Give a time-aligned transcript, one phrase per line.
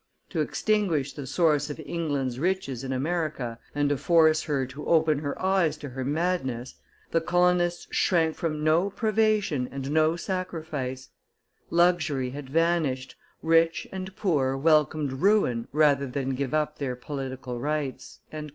[0.31, 5.19] To extinguish the source of England's riches in America, and to force her to open
[5.19, 6.73] her eyes to her madness,
[7.11, 11.09] the colonists shrank from no privation and no sacrifice:
[11.69, 18.21] luxury had vanished, rich and poor welcomed ruin rather than give up their political rights"
[18.31, 18.49] [M.